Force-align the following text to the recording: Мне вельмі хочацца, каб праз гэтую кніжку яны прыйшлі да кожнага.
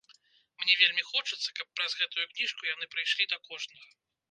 Мне 0.61 0.73
вельмі 0.83 1.03
хочацца, 1.09 1.49
каб 1.59 1.67
праз 1.81 1.91
гэтую 2.01 2.25
кніжку 2.33 2.61
яны 2.73 2.91
прыйшлі 2.95 3.31
да 3.35 3.41
кожнага. 3.47 3.87